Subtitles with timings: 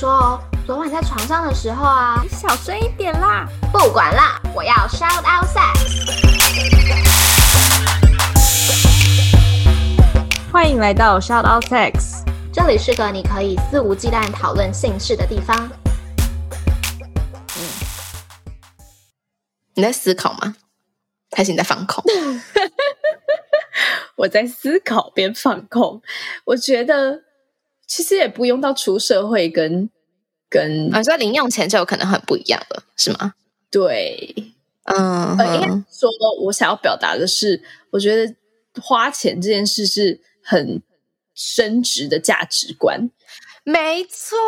[0.00, 3.46] 说哦，昨晚在床上的时候啊，你小声一点啦。
[3.70, 5.76] 不管啦，我要 shout out sex。
[10.50, 15.70] 欢迎来到 shout out sex，这里是个你可以肆无忌惮讨论性事的地方。
[17.58, 17.68] 嗯，
[19.74, 20.56] 你在思考吗？
[21.36, 22.02] 还是你在放空？
[24.16, 26.00] 我在思考边放空。
[26.46, 27.24] 我觉得。
[27.90, 29.90] 其实也不用到出社会跟
[30.48, 33.34] 跟啊，在零用钱就有可能很不一样了，是吗？
[33.68, 34.32] 对，
[34.84, 36.08] 嗯，呃，应该说，
[36.44, 38.32] 我想要表达的是，我觉得
[38.80, 40.80] 花钱这件事是很
[41.34, 43.10] 升值的价值观。
[43.64, 44.38] 没错，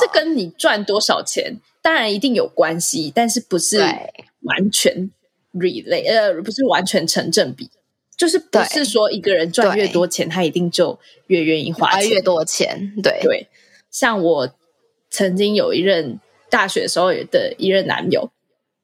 [0.00, 5.08] 这跟你赚多少钱，当然一定有关系，但是不是完全
[5.54, 7.70] relate，呃，不是完全成正比。
[8.18, 12.92] 就是不是说一个人赚越多钱，他一定就越愿意花钱，越多钱。
[13.02, 13.20] 对。
[13.22, 13.48] 对，
[13.90, 14.50] 像我
[15.08, 18.30] 曾经有一任大学的时候的一任男友，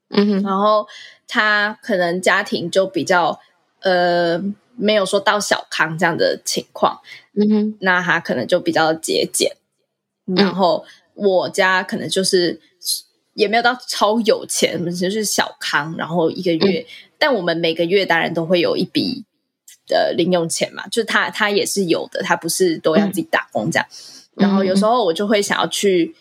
[0.09, 0.87] 嗯哼，然后
[1.27, 3.41] 他可能家庭就比较
[3.81, 4.41] 呃
[4.77, 7.01] 没有说到小康这样的情况，
[7.35, 9.57] 嗯哼，那他可能就比较节俭，
[10.37, 12.61] 然后我家可能就是
[13.35, 16.81] 也没有到超有钱，我们就是小康，然后一个月。
[16.81, 19.25] 嗯但我们每个月当然都会有一笔
[19.87, 23.87] 的零用钱嘛，就是他他也是有的，他不是都要自己打工这样。
[24.35, 26.15] 嗯、然后有时候我就会想要去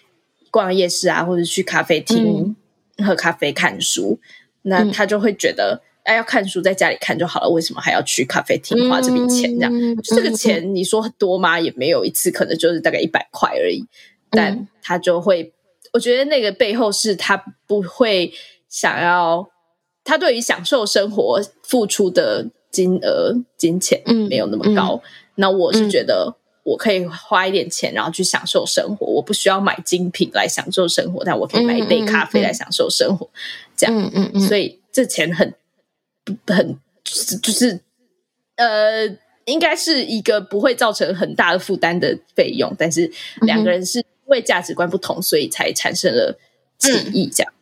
[0.49, 2.55] 逛夜市啊，或者去咖啡厅
[3.03, 4.17] 喝咖啡、看书。
[4.63, 9.53] 嗯、那他就会觉得，哎，要看书在家里看就好了，为什么还要去咖啡厅花这笔钱？
[9.59, 11.59] 这样，嗯、这个钱你说多吗？
[11.59, 13.83] 也没有，一次可能就是大概一百块而已。
[14.29, 15.51] 但他就会，
[15.93, 18.33] 我觉得那个背后是他不会
[18.67, 19.49] 想要。
[20.05, 25.01] 他对于享受生活付出的金额、金钱，嗯，没有那么高。
[25.01, 29.05] 嗯、那我是觉得，我可以花一点钱，然后去享受生活。
[29.05, 33.25] 嗯、我不需要买精品来享受生活，但我可以买一杯咖啡来享受生活。
[33.27, 33.31] 嗯、
[33.77, 35.53] 这样，嗯嗯，嗯，所以这钱很
[36.47, 37.79] 很就是就是
[38.57, 39.07] 呃，
[39.45, 42.75] 应该是一个不会造成很大的负担的费用。
[42.77, 43.09] 但是
[43.43, 46.37] 两个人是因为价值观不同，所以才产生了
[46.77, 47.29] 歧义。
[47.33, 47.53] 这样，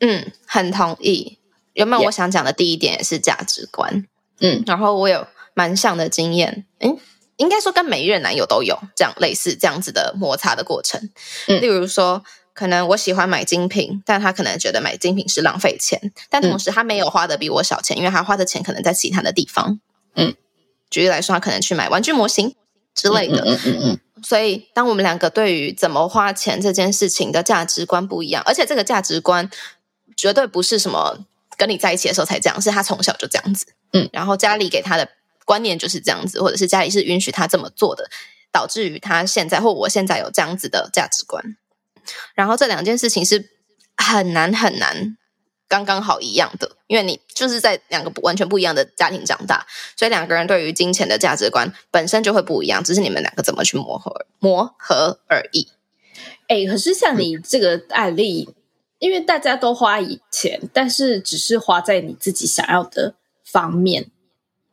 [0.00, 1.38] 嗯，嗯，很同意。
[1.72, 4.06] 原本我想讲的第一点也是价值观，
[4.40, 6.96] 嗯，然后我有蛮像的经验，嗯，
[7.36, 11.10] 应该说跟每一任男友都有这样类似这样子的摩擦的过程，
[11.48, 12.22] 嗯，例如说，
[12.52, 19.80] 可能我喜欢买精品，但他可能觉得买精品是浪费钱，但同时他没有花的比我少钱，因为他花的钱可能在其他的地方，
[20.14, 20.36] 嗯，
[20.90, 22.54] 举例来说，他可能去买玩具模型
[22.94, 29.50] 之类的，嗯嗯嗯，所以当我们两个对于怎么花钱这件事情的价值观不一样，而且这个价值观
[30.16, 31.26] 绝对不是什么。
[31.56, 35.08] 跟你在一起的时候才这样，是他从小就这样子，嗯，然后家里给他的
[35.44, 38.10] 观念就是这样子，或者是家里是允许他这么做的，
[38.50, 41.56] 导致于他现在或我现在有这样子的价值观。
[42.34, 43.50] 然后这两件事情是
[43.96, 45.16] 很难很难
[45.68, 55.68] 刚刚好一样的，因为你就是在两个完全不一样的家庭长大，所以两个人对于金钱的价值观本身就会不一样，只是你们两个怎么去磨合磨合而已。
[56.48, 58.48] 哎，可是像你这个案例。
[58.48, 58.54] 嗯
[59.00, 59.98] 因为大家都花
[60.30, 63.14] 钱，但是只是花在你自己想要的
[63.44, 64.10] 方面。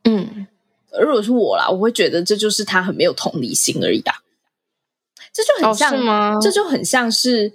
[0.04, 0.46] 嗯，
[0.98, 4.22] 如果是我啦，我会觉得这就是他很没有同理心而已啊。
[5.34, 7.52] 这就很像，哦、这就很像是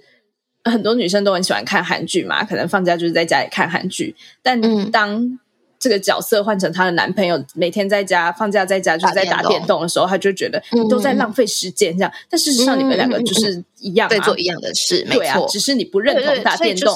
[0.64, 4.60] 很多女生都很喜欢看韩剧嘛，可能放假就是在家里看韩剧，但
[4.90, 5.38] 当、嗯
[5.80, 9.80] 这个角色换成她的男朋友，每天在家放假在家就是在打电动。
[9.80, 12.12] 的时候，她就觉得你都在浪费时间这样。
[12.28, 16.92] 但事实上，你们两个就是一样，在做一样的事，没错，只是你不认同打电动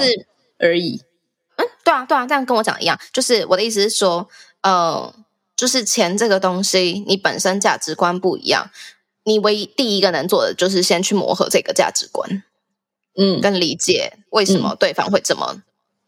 [0.58, 1.00] 而已。
[1.54, 2.98] 嗯，对啊，对啊，这样跟我讲一样。
[3.12, 4.28] 就是我的意思是说，
[4.62, 5.14] 呃，
[5.54, 8.68] 就是钱这个东西，你本身价值观不一样，
[9.22, 12.42] 你唯一第一个能做的就是先去磨合这个价值观，
[13.16, 15.62] 嗯，跟理解为什么对方会这么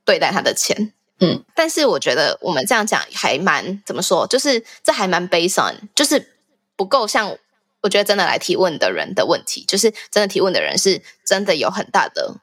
[0.05, 0.93] 对待他的钱。
[1.21, 6.37] 嗯，但是我觉得我们这样讲还蛮怎么说，就是这还蛮 based on，就是
[6.77, 7.39] 不够像
[7.83, 12.41] 我觉得真的来提问的人的问题，就是真的提问的人是真的有很大的，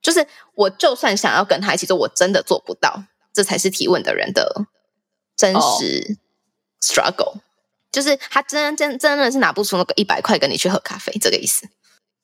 [0.00, 3.02] 就是我就算想要跟他一起做，我真的做不到，
[3.32, 4.66] 这才是提问的人的
[5.36, 6.18] 真实
[6.80, 7.40] struggle，、哦、
[7.90, 11.68] 就是他真真真的是拿不出那个一百块跟你去喝咖啡这个意思。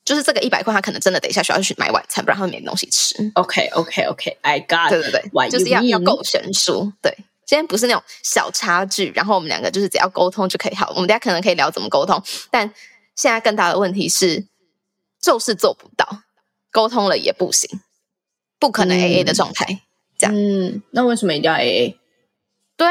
[0.04, 3.14] 就是这个一百块，他可能真的等一下需要去买晚餐，不然他会没东西吃。
[3.34, 5.80] OK，OK，OK，I got，对对对就是要?
[5.82, 6.92] 要够悬殊。
[7.00, 7.10] 对，
[7.46, 10.92] 今天不是那种小差距，然后我们两个就是只要沟通就可以好。
[10.94, 12.72] 我们大家可能可以聊怎么沟通，但
[13.16, 14.46] 现在更大的问题是，
[15.22, 16.06] 就是做不到，
[16.70, 17.80] 沟通了也不行，
[18.58, 19.64] 不可能 AA 的状态。
[19.70, 19.80] 嗯、
[20.18, 21.96] 这样，嗯，那为什么一定要 AA？
[22.76, 22.88] 对，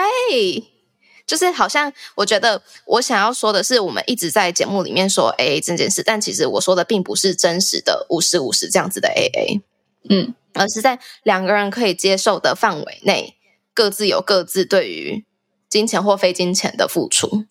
[1.25, 9.61] 就是好像我觉得我想要说的是，我们一直在节目里面说 AA 这件事，但其实我说的并不是真实的五十五十这样子的 AA，
[10.09, 13.37] 嗯，而是在两个人可以接受的范围内，
[13.73, 15.25] 各自有各自对于
[15.69, 17.45] 金钱或非金钱的付出。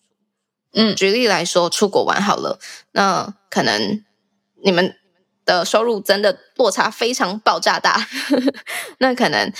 [0.73, 2.59] 嗯，举例来说，出国玩好了，
[2.91, 4.03] 那可能
[4.63, 4.95] 你们
[5.45, 8.07] 的收入真的落差非常爆炸大，
[8.99, 9.51] 那可能。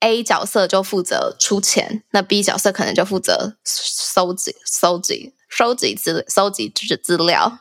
[0.00, 7.58] A 角色就负责出钱，那 B 角色可能就负责收集、收集、收集资、收集资资料。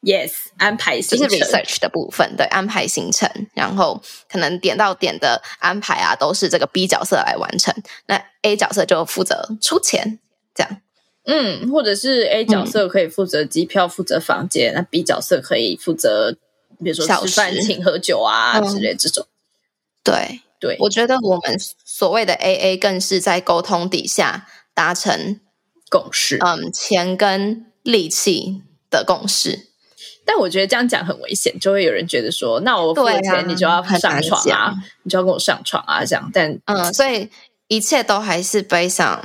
[0.00, 7.74] Yes，安排行程，就是 research 的部分，对，安排行程，然后可能点到点的安排啊，都是这个 B 角色来完成。
[8.06, 10.18] 那 A 角色就负责出钱，
[10.54, 10.80] 这样。
[11.26, 16.36] 嗯，或者是 A 角色可以负责机票、负责房间，嗯、那 B 角色可以负责，
[16.82, 19.26] 比如说吃饭、请喝酒啊之类这种。
[20.02, 20.40] 对。
[20.64, 25.38] 对，我觉得我们所谓的 AA 更是在沟通底下达成
[25.90, 29.68] 共识，嗯，钱跟力气的共识。
[30.24, 36.30] 但我觉得这样讲很危险，就会有人觉得说，那我付了钱，啊、你就要上床啊，你就要跟我上床啊，这样。
[36.32, 37.28] 但嗯，所以
[37.68, 39.22] 一切都还是非常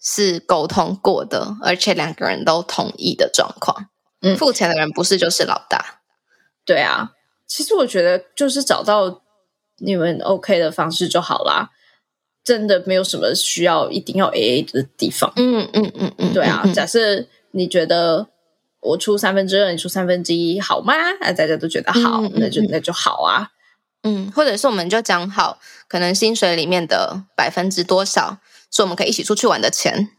[0.00, 3.88] 是沟通过的，而且两个人都同意的状况。
[4.20, 6.00] 嗯，付钱的人不是就是老大。
[6.64, 7.12] 对啊，
[7.46, 9.22] 其实我觉得就是找到。
[9.78, 11.70] 你们 OK 的方式就好啦，
[12.44, 15.32] 真的没有什么需要一定要 AA 的地方。
[15.36, 16.64] 嗯嗯嗯嗯，对啊。
[16.74, 18.28] 假设你觉得
[18.80, 20.94] 我出三分之二，你出三分之一，好吗？
[21.20, 23.50] 那大家都觉得好，那就那就好啊。
[24.02, 25.58] 嗯，或者是我们就讲好，
[25.88, 28.38] 可能薪水里面的百分之多少
[28.70, 30.10] 是我们可以一起出去玩的钱。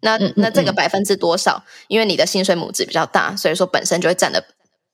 [0.00, 4.44] 那那这个百分之多少，因为你的薪水母值比较大，所以说本身就会占的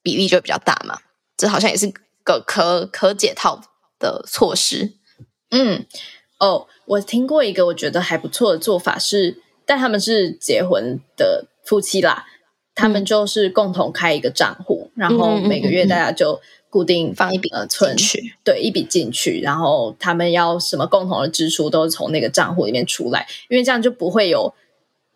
[0.02, 0.98] 比例就会比较大嘛。
[1.38, 1.90] 这好像也是
[2.22, 3.62] 个可可解套
[3.98, 4.92] 的措施，
[5.50, 5.84] 嗯，
[6.38, 12.32] 哦，我听过一个我觉得还不错的做法是，但他们是结婚的夫妻啦，嗯、
[12.74, 16.40] 他们就是共同开一个账户，然后每个月大家就
[16.70, 24.54] 固定放一笔呃存去，对，一笔进去，然后他们要什么共同的支出都是从那个账户里面出来，因为这样就不会有。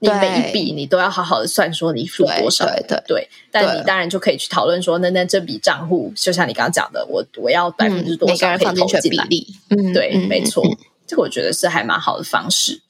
[0.02, 3.28] 你每一笔你都要好好的算，说你付多少，对，对，对，对。
[3.52, 9.24] 但你当然就可以去讨论说，那那这笔账户，就像你刚刚讲的，我我要百分之多少可以投进来？
[9.68, 10.76] 嗯，对，嗯、没错、嗯，
[11.06, 12.82] 这个我觉得是还蛮好的方式。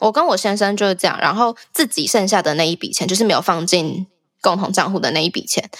[0.00, 4.06] 我跟我先生就是这样，然后自己剩下的那一笔钱，就是没有放进
[4.42, 5.70] 共同账户的那一笔钱，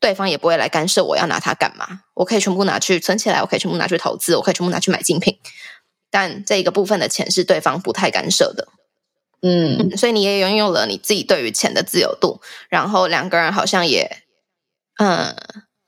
[0.00, 2.00] 对方也不会来干涉我要拿它干嘛。
[2.14, 5.36] 我可以全部拿去存起来，我可以全部拿去投资，我可以全部拿去买精品。
[6.10, 8.68] 但这一个部分的钱是对方不太干涉的。
[9.42, 14.22] 嗯，所以你也拥有了你自己对于钱的自由度，然后两个人好像也，
[14.98, 15.34] 嗯，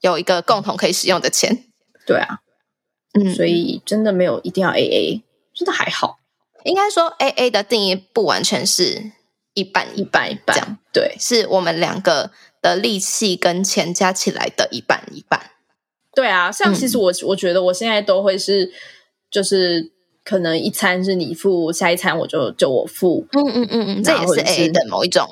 [0.01, 1.65] 有一个共同可以使用的钱。
[2.07, 2.39] 对啊，
[3.13, 5.21] 嗯，所以真的没有一定要 AA，
[5.53, 6.17] 真的还好。
[6.63, 9.11] 应该说 AA 的定义不完全是
[9.53, 15.51] 一半一半一半这样，对，是我们两个的力气跟钱加起来的一半一半。
[16.15, 18.71] 对啊，像其实我、嗯、我觉得我现在都会是
[19.29, 19.93] 就是。
[20.23, 23.27] 可能一餐是你付，下一餐我就就我付。
[23.33, 25.29] 嗯嗯嗯嗯，这也是 AA 的某一种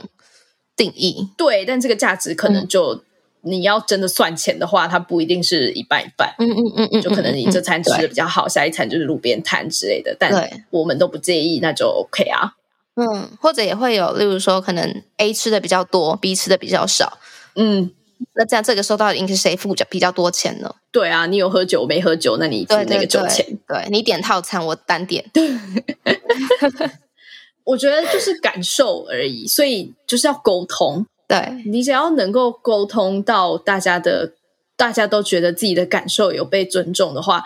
[0.75, 1.29] 定义。
[1.37, 3.01] 对，但这个价值可能就、嗯、
[3.43, 6.35] 你要真的算钱的话，它不一定是一半一半。
[6.39, 10.15] 嗯嗯嗯嗯，就可能你这餐吃的比较好，下一餐就是路边摊之类的。
[10.19, 12.53] 但我们都不介意，那就 OK 啊。
[12.95, 17.17] 嗯，或者也会有，例如说，可能 A 吃的比较多，B 吃的比较少。
[17.55, 17.91] 嗯。
[18.33, 20.73] 那这样，这个时候到底应该是谁付比较多钱呢？
[20.91, 22.37] 对啊，你有喝酒没喝酒？
[22.37, 23.45] 那你付那个酒钱。
[23.67, 25.25] 对，你点套餐，我单点。
[27.63, 31.05] 我觉得就是感受而已，所以就是要沟通。
[31.27, 34.33] 对，你只要能够沟通到大家的，
[34.75, 37.43] 大家都觉得自己的感受有被尊重的话，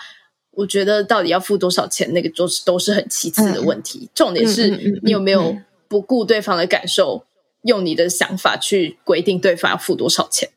[0.52, 4.00] 我觉得到底要付多少钱，那个都是都是很其次的问题。
[4.04, 4.70] 嗯、重点是
[5.04, 5.56] 你有没有
[5.88, 7.28] 不顾对方的感受，嗯、
[7.64, 10.50] 用你的想法去规定对方要付多少钱。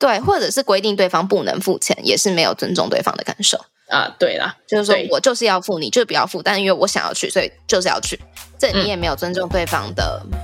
[0.00, 3.56] 对，或者是规定对方不能付钱，也是没有尊重对方的感受
[3.88, 4.12] 啊。
[4.18, 8.18] 对啦，就是说我就是要付，你就不要付，但是因为我想要去，所以就是要去。
[8.58, 10.38] 这你也没有尊重对方的、嗯、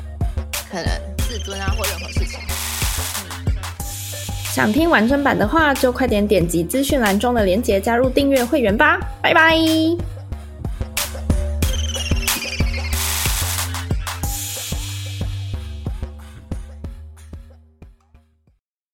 [0.71, 0.87] 可能
[1.27, 2.39] 自尊啊，或任何事情。
[4.53, 8.99] 想听完整版的话，就快点点击资讯栏中的链接，加入订阅会员吧。
[9.23, 10.16] 拜拜。